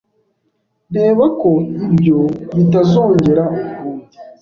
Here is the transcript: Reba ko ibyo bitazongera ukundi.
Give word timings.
Reba 0.95 1.25
ko 1.39 1.51
ibyo 1.93 2.19
bitazongera 2.55 3.43
ukundi. 3.55 4.17